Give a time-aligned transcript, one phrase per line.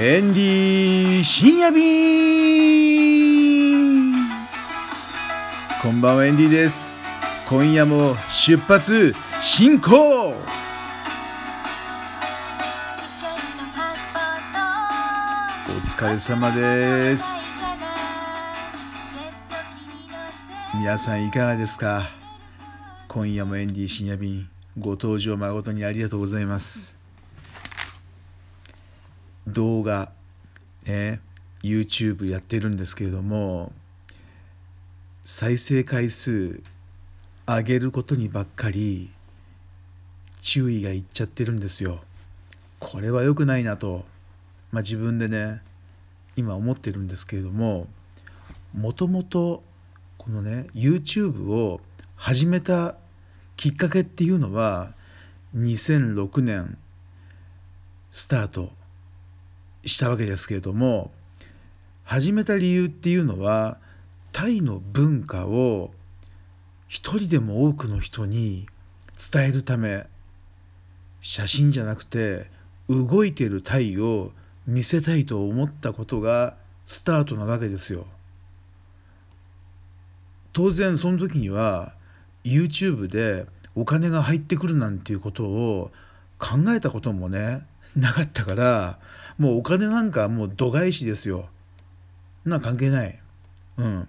[0.00, 2.14] エンディ深夜便
[5.82, 7.02] こんばんはエンディです。
[7.48, 10.28] 今夜も出発進行。
[10.28, 10.34] お
[15.82, 17.64] 疲れ様です。
[20.76, 22.08] 皆さんいかがですか？
[23.08, 24.48] 今夜もエンディ深夜便。
[24.78, 26.97] ご登場誠にありがとうございます。
[29.52, 30.12] 動画、
[30.86, 31.20] ね、
[31.62, 33.72] YouTube やってるんですけれども
[35.24, 36.60] 再生回数
[37.46, 39.10] 上げることにばっかり
[40.40, 42.00] 注意がいっちゃってるんですよ。
[42.78, 44.04] これは良くないなと、
[44.70, 45.60] まあ、自分でね
[46.36, 47.88] 今思ってるんですけれども
[48.72, 49.62] もともと
[50.16, 51.80] このね YouTube を
[52.16, 52.96] 始めた
[53.56, 54.92] きっかけっていうのは
[55.56, 56.78] 2006年
[58.10, 58.70] スタート
[59.84, 61.10] したわけですけれども
[62.04, 63.78] 始めた理由っていうのは
[64.32, 65.90] タイの文化を
[66.86, 68.66] 一人でも多くの人に
[69.32, 70.06] 伝えるため
[71.20, 72.46] 写真じゃなくて
[72.88, 74.32] 動いてるタイを
[74.66, 76.56] 見せたいと思ったことが
[76.86, 78.06] スタートなわけですよ。
[80.52, 81.92] 当然その時には
[82.44, 85.90] YouTube でお金が入ってくるなんていうことを
[86.38, 87.66] 考えたこともね
[87.96, 88.98] なかったから
[89.38, 91.48] もうお金なんかもう度外視ですよ。
[92.44, 93.18] な関係ない。
[93.76, 94.08] うん。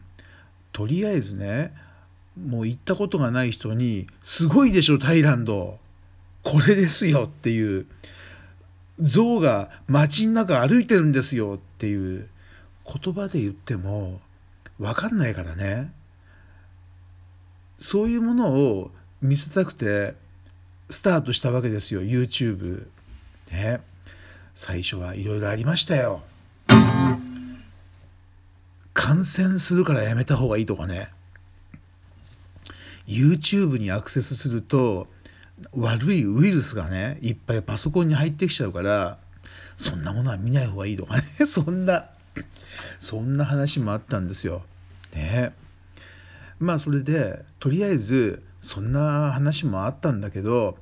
[0.71, 1.73] とりあえずね
[2.47, 5.79] もう行ったことがない人に「すごいでしょタイランド
[6.43, 7.85] これですよ」っていう
[9.01, 12.27] 象が街の中歩いてるんですよっていう
[12.85, 14.21] 言葉で言っても
[14.77, 15.91] 分かんないからね
[17.77, 20.15] そういうものを見せたくて
[20.89, 22.87] スタートしたわけですよ YouTube。
[23.51, 23.81] ね
[24.55, 26.21] 最初はいろいろありましたよ。
[28.93, 31.09] 感染するからやめた方がいいとかね
[33.07, 35.07] YouTube にアクセスすると
[35.73, 39.17] 悪いウイルスがねいっぱいパソコンに入ってきちゃうから
[39.77, 42.09] そんなものは見ない方がいいとかね そんな
[42.99, 44.63] そんな話もあったんですよ。
[45.13, 45.53] ね
[46.59, 50.77] まあそれでとりあえずそんな話もあったんだけど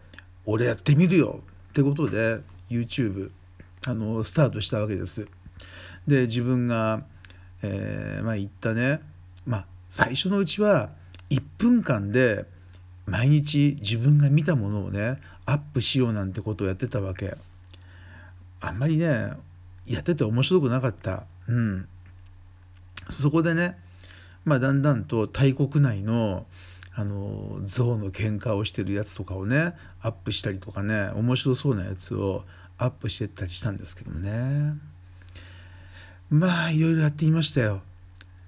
[0.45, 3.31] 俺やってみるよってことで YouTube
[3.85, 5.27] あのスタートしたわけです。
[6.07, 7.03] で自分が、
[7.61, 9.01] えー、まあ言ったね、
[9.45, 10.89] まあ、最初のうちは
[11.29, 12.45] 1分間で
[13.05, 17.35] 毎日自分が見たものをねアップしようなんてことをやってたわけ。
[18.59, 19.31] あんまりね
[19.85, 21.23] やってて面白くなかった。
[21.47, 21.87] うん、
[23.21, 23.77] そこでね、
[24.43, 26.45] まあ、だんだんと大国内の
[26.99, 32.43] あの象の喧嘩をしてるやつとかをねアップしたりとかね面白そうなやつを
[32.79, 34.73] アップしてったりしたんですけどもね。
[36.31, 37.81] まあいろいろやってみましたよ。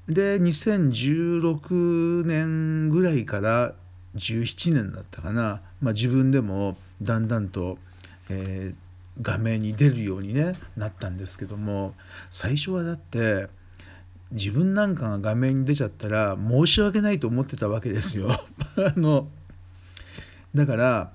[0.07, 3.75] で2016年ぐらいから
[4.15, 7.77] 17年だったかな、まあ、自分でもだんだんと、
[8.29, 11.93] えー、画面に出るように、ね、なったんですけども
[12.31, 13.47] 最初はだって
[14.31, 18.29] 自分なんかが画面に出ちゃったら申し訳ないと思ってたわけですよ。
[18.77, 19.29] あの
[20.53, 21.11] だから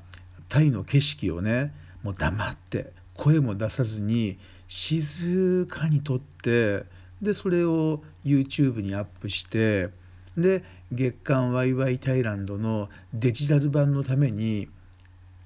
[0.48, 1.72] タイの景色をね
[2.03, 4.38] もう黙って声も出さずに
[4.69, 6.84] 静かに撮って
[7.22, 9.91] でそれを YouTube にアップして
[10.36, 14.69] で月刊ワイワイタイランドのデジタル版のために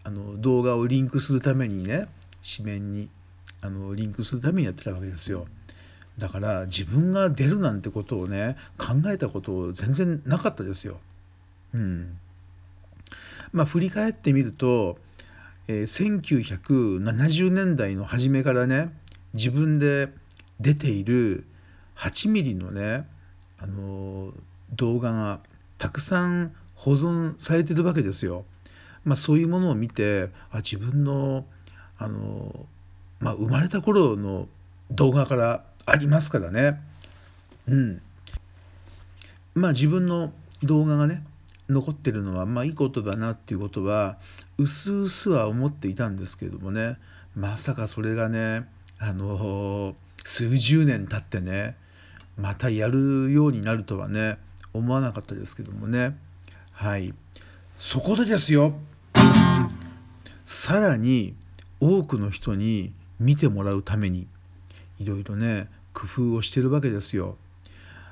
[0.04, 2.08] あの動画をリンクするためにね
[2.56, 3.10] 紙面に
[3.60, 5.46] あのリンクするためにやってたわけですよ。
[6.18, 10.98] だから自分が出るなんてことをね考えたこと全然なかったですよ。
[11.74, 12.18] うん、
[13.52, 14.98] まあ振り返ってみると
[15.70, 18.90] えー、1970年代の初めからね
[19.34, 20.08] 自分で
[20.58, 21.44] 出ている
[21.96, 23.06] 8ミリのね、
[23.58, 24.32] あのー、
[24.72, 25.40] 動画が
[25.76, 28.44] たくさん保存されてるわけですよ。
[29.04, 31.44] まあ、そういうものを見てあ自分の、
[31.98, 34.48] あのー、まあ、生まれた頃の
[34.90, 36.80] 動画からありますからね。
[37.68, 38.02] うん。
[39.54, 40.32] まあ自分の
[40.62, 41.22] 動画がね
[41.68, 44.18] 残ってるのはまあいいことだなっていうことは
[44.56, 46.96] うすうすは思っていたんですけどもね
[47.34, 48.66] まさかそれがね
[48.98, 49.94] あの
[50.24, 51.76] 数十年経ってね
[52.36, 54.38] またやるようになるとはね
[54.72, 56.16] 思わなかったですけどもね
[56.72, 57.12] はい
[57.78, 58.74] そこでですよ
[60.44, 61.34] さらに
[61.80, 64.26] 多くの人に見てもらうために
[65.00, 67.36] いろいろね工夫をしてるわけですよ。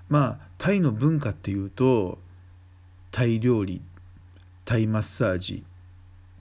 [0.09, 2.19] まあタイの文化っていうと
[3.11, 3.81] タイ料理
[4.65, 5.65] タイマッサージ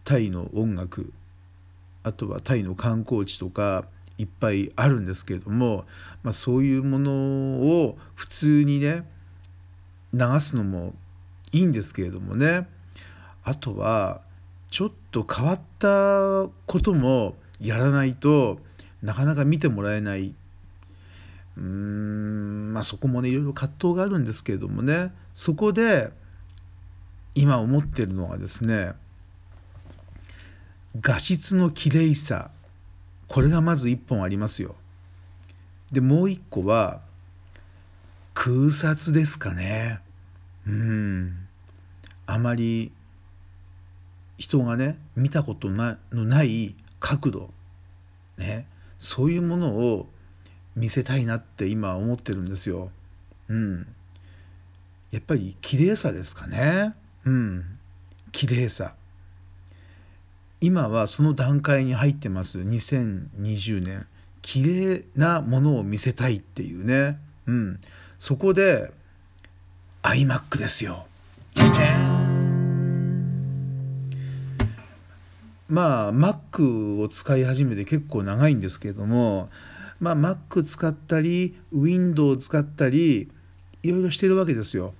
[0.03, 1.11] タイの音楽
[2.03, 3.85] あとはタイの観光地とか
[4.17, 5.85] いっぱいあるんですけれども、
[6.23, 9.03] まあ、そういうものを普通にね
[10.13, 10.93] 流すのも
[11.51, 12.67] いいんですけれどもね
[13.43, 14.21] あとは
[14.69, 18.59] ちょっと変わったこともやらないと
[19.05, 20.33] なかなか見てもらえない。
[21.57, 25.13] うーんまあそこもねいろいろ葛藤があるんですけれどもね。
[25.33, 26.11] そこで
[27.35, 28.93] 今思ってるのはですね
[30.99, 32.49] 画質の綺麗さ。
[33.27, 34.75] これがまず一本ありますよ。
[35.91, 37.01] でもう一個は
[38.33, 39.99] 空撮ですかね。
[40.67, 41.47] うん。
[42.25, 42.91] あまり
[44.37, 47.51] 人がね見たことのない角度。
[48.37, 48.67] ね。
[49.05, 50.07] そういうものを
[50.75, 52.89] 見せたいなって今思ってるんですよ。
[53.47, 53.87] うん。
[55.11, 56.95] やっぱり綺麗さですかね。
[57.23, 57.65] うん。
[58.31, 58.95] 綺麗さ。
[60.59, 64.07] 今はその段階に入ってます2020年
[64.41, 67.79] 綺麗なものを見せたいっていうね、うん、
[68.17, 68.91] そこで
[70.01, 71.05] iMac ですよ。
[71.53, 72.14] じゃじゃん
[75.67, 79.49] まあ Mac を使い始めて結構長いんですけれども
[79.99, 83.29] まあ Mac 使ったり Windows 使ったり
[83.83, 84.93] いろいろしてるわけですよ。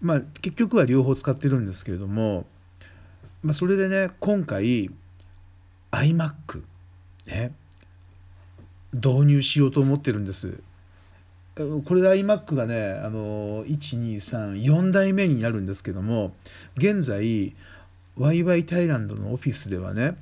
[0.00, 2.46] まあ結局は両方使ってるんですけれども
[3.42, 4.90] まあ、それでね今回
[5.92, 6.62] iMac
[7.26, 7.52] ね
[8.92, 10.58] 導入しようと思ってるんです
[11.56, 16.32] これで iMac がねあの1234代目になるんですけども
[16.76, 17.54] 現在
[18.18, 20.16] ワイワイタイランドのオフィスではね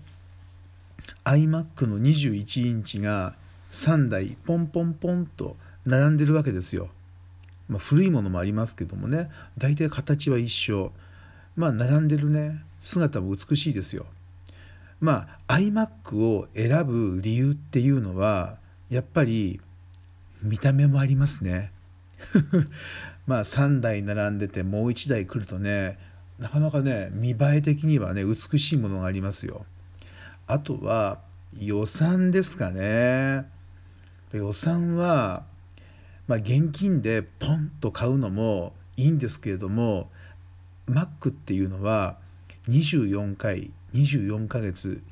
[1.24, 3.34] iMac の21インチが
[3.70, 5.56] 3台ポンポンポンと
[5.86, 6.90] 並んでるわけですよ。
[7.68, 10.92] まあ、古いものもありますけどもね大体形は一緒。
[11.56, 14.04] まあ並んでるね姿も美しいですよ。
[15.00, 18.58] まあ iMac を選ぶ理由っていうのは
[18.90, 19.60] やっぱり
[20.42, 21.72] 見た目もありますね。
[23.26, 25.98] まあ3台並んでてもう1台来るとね
[26.38, 29.64] なかなかね見栄え的にはね美しいものがありますよ。
[30.46, 31.18] あとは
[31.58, 33.46] 予算ですかね。
[34.32, 35.44] 予算は、
[36.28, 40.10] まあ、現金でポンと買うのもいいんですけれども
[40.88, 42.18] Mac っていうのは
[42.68, 45.02] 24回24ヶ月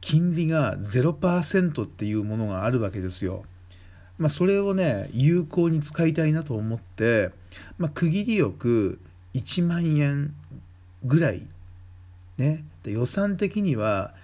[0.00, 3.44] 金利が0%っていうものがあるわけですよ。
[4.18, 7.30] まあ、それをね有効に使いたいなと思って、
[7.78, 9.00] まあ、区切りよく
[9.34, 10.34] 1万円
[11.04, 11.42] ぐらい、
[12.38, 14.14] ね、で予算的には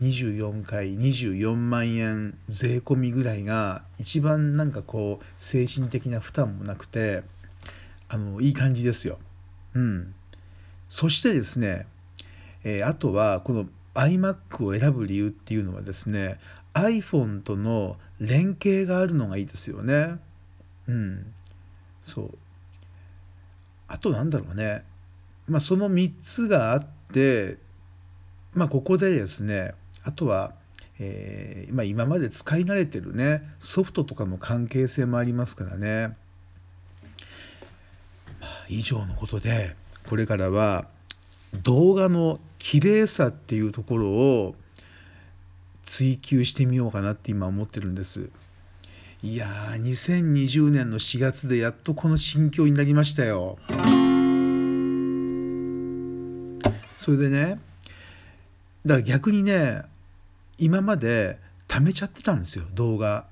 [0.00, 7.22] 24回24万円税込みぐらいが一番なんかこう精神的な負担もなくて
[8.08, 9.18] あのいい感じですよ。
[9.74, 10.14] うん、
[10.88, 11.86] そしてですね
[12.64, 16.38] えー、あとはこの iMac を選ぶ理由っていうのはですね
[16.74, 20.18] iPhone との連携があるのがいいですよね。
[20.88, 21.32] うん。
[22.00, 22.38] そう。
[23.88, 24.84] あとなんだろうね。
[25.48, 27.58] まあその3つがあって、
[28.54, 29.74] まあここでですね、
[30.04, 30.54] あとは、
[30.98, 36.16] えー、まあ、今まで使い慣れてるね、ソフトとかの関係性もありますからね。
[38.40, 39.74] まあ、以上のことで、
[40.08, 40.86] これからは
[41.62, 44.54] 動画の綺麗さっていうところを
[45.84, 48.30] 追求してみようかなって今思ってるんです
[49.22, 53.58] いやー2020年の4月でやっとこの心境になりましたよ
[57.02, 57.58] それでね
[58.86, 59.82] だから逆にね
[60.56, 63.26] 今まで貯めちゃってたんですよ動画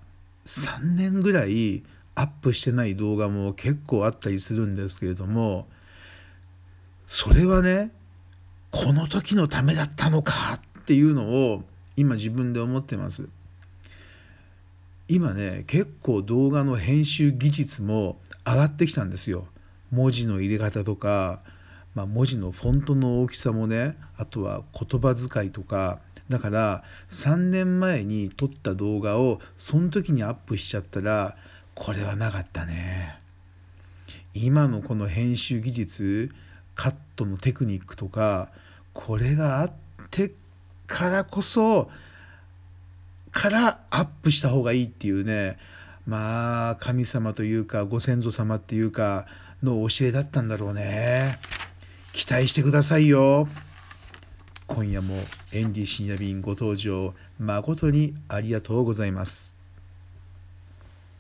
[0.45, 1.85] 3年ぐらい
[2.17, 5.69] アップしてない動画も結構あったりするんですけれども
[7.07, 7.93] それはね
[8.73, 11.63] この時のためだったのかっていうのを
[11.97, 13.29] 今自分で思ってます。
[15.09, 19.47] 今ね結構動画の編集技術も上がってきたんですよ。
[19.91, 21.43] 文字の入れ方とか、
[21.95, 31.37] まあ、文字のフォントの大きさもねあとは言葉遣いとかだから3年前に撮った動画をその時にアップしちゃったら
[31.75, 33.19] これはなかったね。
[34.33, 36.31] 今のこの編集技術
[36.77, 38.51] カットのテクニックとか
[38.93, 39.73] これがあっ
[40.11, 40.33] て
[40.87, 41.91] からこそ
[43.33, 45.59] からアップした方がいいっていうね
[46.07, 49.27] まあ神様というかご先祖様っていうか
[49.63, 51.39] の教えだったんだろうね
[52.13, 53.49] 期待してくださいよ。
[54.67, 55.15] 今夜も
[55.53, 59.60] エンディ深夜便ご登場誠にありがとうございます。